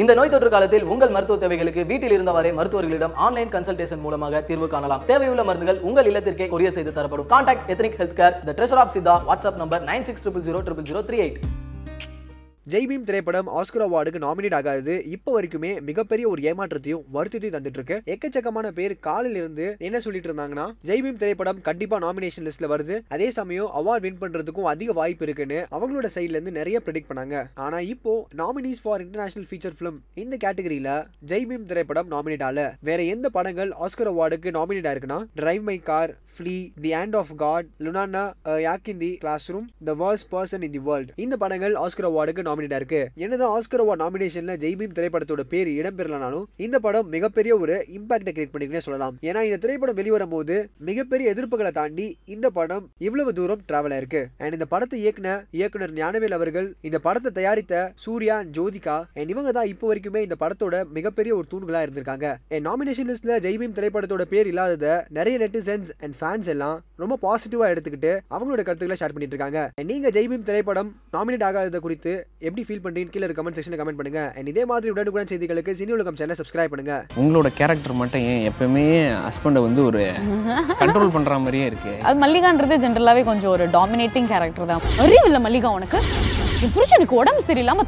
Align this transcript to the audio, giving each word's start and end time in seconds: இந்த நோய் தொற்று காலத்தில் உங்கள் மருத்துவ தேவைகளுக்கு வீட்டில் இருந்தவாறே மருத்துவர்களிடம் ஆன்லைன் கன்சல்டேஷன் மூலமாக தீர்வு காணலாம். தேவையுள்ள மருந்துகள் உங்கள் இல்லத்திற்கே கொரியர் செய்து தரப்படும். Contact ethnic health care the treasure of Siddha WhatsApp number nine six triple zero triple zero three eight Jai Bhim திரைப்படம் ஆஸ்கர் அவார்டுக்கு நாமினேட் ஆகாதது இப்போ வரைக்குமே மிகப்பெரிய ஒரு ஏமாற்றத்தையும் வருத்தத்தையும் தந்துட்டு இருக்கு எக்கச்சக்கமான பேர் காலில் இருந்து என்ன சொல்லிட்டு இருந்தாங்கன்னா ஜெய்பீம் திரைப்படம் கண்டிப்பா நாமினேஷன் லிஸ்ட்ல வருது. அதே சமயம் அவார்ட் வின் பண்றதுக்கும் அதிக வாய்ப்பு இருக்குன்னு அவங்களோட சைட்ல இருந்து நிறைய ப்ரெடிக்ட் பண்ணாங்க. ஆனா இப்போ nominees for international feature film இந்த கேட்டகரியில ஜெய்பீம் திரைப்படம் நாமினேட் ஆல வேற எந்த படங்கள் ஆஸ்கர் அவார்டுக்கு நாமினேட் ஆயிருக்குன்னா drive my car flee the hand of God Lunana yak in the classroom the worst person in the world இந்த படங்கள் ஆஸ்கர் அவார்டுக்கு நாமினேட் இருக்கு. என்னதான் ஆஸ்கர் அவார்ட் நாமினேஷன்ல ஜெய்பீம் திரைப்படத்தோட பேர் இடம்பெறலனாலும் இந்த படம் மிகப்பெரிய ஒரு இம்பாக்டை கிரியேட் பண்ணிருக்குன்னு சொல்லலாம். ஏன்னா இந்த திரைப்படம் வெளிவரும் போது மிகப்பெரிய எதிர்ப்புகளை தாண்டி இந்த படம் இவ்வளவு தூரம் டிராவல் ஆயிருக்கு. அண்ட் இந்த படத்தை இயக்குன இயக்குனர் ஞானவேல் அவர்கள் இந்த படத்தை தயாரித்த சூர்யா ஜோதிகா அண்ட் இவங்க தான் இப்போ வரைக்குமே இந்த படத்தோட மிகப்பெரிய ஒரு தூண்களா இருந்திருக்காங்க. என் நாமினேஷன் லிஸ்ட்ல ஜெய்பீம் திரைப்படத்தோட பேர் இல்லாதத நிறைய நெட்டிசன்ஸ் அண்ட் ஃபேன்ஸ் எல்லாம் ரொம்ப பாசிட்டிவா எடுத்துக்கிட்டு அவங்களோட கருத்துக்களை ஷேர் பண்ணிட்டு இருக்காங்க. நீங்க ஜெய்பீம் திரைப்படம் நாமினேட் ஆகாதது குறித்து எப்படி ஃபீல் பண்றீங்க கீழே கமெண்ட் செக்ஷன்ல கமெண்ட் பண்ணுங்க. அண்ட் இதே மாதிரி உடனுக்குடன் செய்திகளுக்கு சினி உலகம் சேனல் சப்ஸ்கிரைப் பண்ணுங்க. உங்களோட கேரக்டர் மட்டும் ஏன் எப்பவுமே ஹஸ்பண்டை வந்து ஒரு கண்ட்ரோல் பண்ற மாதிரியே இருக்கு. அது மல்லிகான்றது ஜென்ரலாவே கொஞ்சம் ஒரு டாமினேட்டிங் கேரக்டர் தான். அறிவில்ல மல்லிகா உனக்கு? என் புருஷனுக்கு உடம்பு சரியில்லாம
இந்த 0.00 0.12
நோய் 0.16 0.30
தொற்று 0.32 0.50
காலத்தில் 0.50 0.84
உங்கள் 0.92 1.12
மருத்துவ 1.14 1.36
தேவைகளுக்கு 1.42 1.82
வீட்டில் 1.90 2.12
இருந்தவாறே 2.16 2.50
மருத்துவர்களிடம் 2.58 3.14
ஆன்லைன் 3.24 3.50
கன்சல்டேஷன் 3.54 4.02
மூலமாக 4.04 4.42
தீர்வு 4.48 4.66
காணலாம். 4.74 5.02
தேவையுள்ள 5.08 5.44
மருந்துகள் 5.48 5.80
உங்கள் 5.88 6.08
இல்லத்திற்கே 6.10 6.46
கொரியர் 6.52 6.76
செய்து 6.76 6.92
தரப்படும். 6.98 7.28
Contact 7.32 7.70
ethnic 7.74 7.96
health 8.00 8.16
care 8.20 8.36
the 8.48 8.54
treasure 8.58 8.80
of 8.82 8.92
Siddha 8.96 9.14
WhatsApp 9.28 9.58
number 9.62 9.82
nine 9.90 10.06
six 10.08 10.22
triple 10.26 10.44
zero 10.48 10.60
triple 10.66 10.86
zero 10.90 11.02
three 11.08 11.18
eight 11.24 11.40
Jai Bhim 12.72 13.04
திரைப்படம் 13.08 13.48
ஆஸ்கர் 13.58 13.82
அவார்டுக்கு 13.84 14.20
நாமினேட் 14.24 14.56
ஆகாதது 14.56 14.94
இப்போ 15.14 15.30
வரைக்குமே 15.34 15.70
மிகப்பெரிய 15.88 16.24
ஒரு 16.30 16.40
ஏமாற்றத்தையும் 16.50 17.04
வருத்தத்தையும் 17.16 17.54
தந்துட்டு 17.54 17.78
இருக்கு 17.78 17.96
எக்கச்சக்கமான 18.14 18.66
பேர் 18.78 18.94
காலில் 19.06 19.38
இருந்து 19.40 19.66
என்ன 19.88 19.98
சொல்லிட்டு 20.06 20.28
இருந்தாங்கன்னா 20.30 20.66
ஜெய்பீம் 20.88 21.20
திரைப்படம் 21.22 21.60
கண்டிப்பா 21.68 21.98
நாமினேஷன் 22.04 22.46
லிஸ்ட்ல 22.48 22.68
வருது. 22.72 22.96
அதே 23.14 23.28
சமயம் 23.38 23.70
அவார்ட் 23.80 24.04
வின் 24.06 24.18
பண்றதுக்கும் 24.22 24.68
அதிக 24.72 24.96
வாய்ப்பு 25.00 25.24
இருக்குன்னு 25.26 25.60
அவங்களோட 25.76 26.10
சைட்ல 26.16 26.36
இருந்து 26.38 26.56
நிறைய 26.58 26.80
ப்ரெடிக்ட் 26.86 27.10
பண்ணாங்க. 27.12 27.36
ஆனா 27.66 27.80
இப்போ 27.92 28.14
nominees 28.42 28.82
for 28.84 29.04
international 29.04 29.48
feature 29.50 29.76
film 29.78 30.00
இந்த 30.24 30.34
கேட்டகரியில 30.44 30.90
ஜெய்பீம் 31.32 31.68
திரைப்படம் 31.72 32.10
நாமினேட் 32.14 32.46
ஆல 32.48 32.66
வேற 32.90 33.00
எந்த 33.14 33.30
படங்கள் 33.38 33.72
ஆஸ்கர் 33.86 34.12
அவார்டுக்கு 34.14 34.56
நாமினேட் 34.58 34.90
ஆயிருக்குன்னா 34.90 35.20
drive 35.42 35.64
my 35.70 35.78
car 35.90 36.12
flee 36.34 36.56
the 36.82 36.92
hand 36.98 37.18
of 37.22 37.32
God 37.44 37.70
Lunana 37.84 38.26
yak 38.66 38.92
in 38.94 39.02
the 39.06 39.12
classroom 39.54 39.70
the 39.90 39.96
worst 40.04 40.26
person 40.34 40.64
in 40.68 40.76
the 40.76 40.84
world 40.90 41.10
இந்த 41.26 41.36
படங்கள் 41.44 41.74
ஆஸ்கர் 41.84 42.10
அவார்டுக்கு 42.10 42.42
நாமினேட் 42.48 42.56
இருக்கு. 42.66 43.00
என்னதான் 43.24 43.52
ஆஸ்கர் 43.56 43.82
அவார்ட் 43.84 44.02
நாமினேஷன்ல 44.04 44.54
ஜெய்பீம் 44.64 44.94
திரைப்படத்தோட 44.98 45.42
பேர் 45.52 45.68
இடம்பெறலனாலும் 45.78 46.46
இந்த 46.66 46.76
படம் 46.86 47.08
மிகப்பெரிய 47.14 47.52
ஒரு 47.62 47.76
இம்பாக்டை 47.96 48.32
கிரியேட் 48.34 48.52
பண்ணிருக்குன்னு 48.52 48.86
சொல்லலாம். 48.86 49.16
ஏன்னா 49.28 49.42
இந்த 49.48 49.58
திரைப்படம் 49.64 49.98
வெளிவரும் 50.00 50.32
போது 50.34 50.56
மிகப்பெரிய 50.88 51.34
எதிர்ப்புகளை 51.34 51.72
தாண்டி 51.78 52.06
இந்த 52.34 52.50
படம் 52.58 52.84
இவ்வளவு 53.06 53.32
தூரம் 53.38 53.62
டிராவல் 53.70 53.94
ஆயிருக்கு. 53.96 54.22
அண்ட் 54.42 54.56
இந்த 54.58 54.68
படத்தை 54.74 54.98
இயக்குன 55.04 55.36
இயக்குனர் 55.58 55.94
ஞானவேல் 56.00 56.36
அவர்கள் 56.38 56.68
இந்த 56.88 57.00
படத்தை 57.06 57.32
தயாரித்த 57.38 57.74
சூர்யா 58.04 58.38
ஜோதிகா 58.58 58.96
அண்ட் 59.18 59.32
இவங்க 59.34 59.52
தான் 59.58 59.70
இப்போ 59.72 59.86
வரைக்குமே 59.90 60.22
இந்த 60.26 60.38
படத்தோட 60.42 60.84
மிகப்பெரிய 60.98 61.34
ஒரு 61.38 61.46
தூண்களா 61.52 61.82
இருந்திருக்காங்க. 61.86 62.26
என் 62.56 62.66
நாமினேஷன் 62.68 63.10
லிஸ்ட்ல 63.10 63.38
ஜெய்பீம் 63.46 63.76
திரைப்படத்தோட 63.78 64.26
பேர் 64.32 64.50
இல்லாதத 64.52 64.86
நிறைய 65.18 65.36
நெட்டிசன்ஸ் 65.44 65.90
அண்ட் 66.04 66.16
ஃபேன்ஸ் 66.20 66.50
எல்லாம் 66.54 66.78
ரொம்ப 67.02 67.18
பாசிட்டிவா 67.26 67.66
எடுத்துக்கிட்டு 67.72 68.12
அவங்களோட 68.34 68.62
கருத்துக்களை 68.66 68.98
ஷேர் 69.00 69.14
பண்ணிட்டு 69.14 69.34
இருக்காங்க. 69.36 69.60
நீங்க 69.90 70.08
ஜெய்பீம் 70.16 70.46
திரைப்படம் 70.48 70.90
நாமினேட் 71.16 71.46
ஆகாதது 71.48 71.80
குறித்து 71.86 72.12
எப்படி 72.48 72.64
ஃபீல் 72.68 72.82
பண்றீங்க 72.84 73.12
கீழே 73.14 73.26
கமெண்ட் 73.38 73.58
செக்ஷன்ல 73.58 73.78
கமெண்ட் 73.80 74.00
பண்ணுங்க. 74.00 74.22
அண்ட் 74.36 74.50
இதே 74.52 74.64
மாதிரி 74.70 74.92
உடனுக்குடன் 74.94 75.30
செய்திகளுக்கு 75.32 75.76
சினி 75.80 75.94
உலகம் 75.98 76.18
சேனல் 76.20 76.38
சப்ஸ்கிரைப் 76.40 76.72
பண்ணுங்க. 76.72 76.94
உங்களோட 77.22 77.50
கேரக்டர் 77.60 77.98
மட்டும் 78.00 78.24
ஏன் 78.32 78.42
எப்பவுமே 78.50 78.86
ஹஸ்பண்டை 79.26 79.62
வந்து 79.66 79.82
ஒரு 79.90 80.02
கண்ட்ரோல் 80.82 81.14
பண்ற 81.16 81.38
மாதிரியே 81.44 81.68
இருக்கு. 81.70 81.94
அது 82.08 82.18
மல்லிகான்றது 82.24 82.76
ஜென்ரலாவே 82.84 83.24
கொஞ்சம் 83.30 83.52
ஒரு 83.56 83.66
டாமினேட்டிங் 83.76 84.28
கேரக்டர் 84.32 84.70
தான். 84.72 84.84
அறிவில்ல 85.04 85.40
மல்லிகா 85.46 85.70
உனக்கு? 85.78 86.00
என் 86.64 86.72
புருஷனுக்கு 86.76 87.14
உடம்பு 87.22 87.42
சரியில்லாம 87.48 87.82